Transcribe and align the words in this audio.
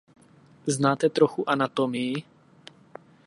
Znáte 0.67 1.09
trochu 1.09 1.43
anatomii? 1.49 2.23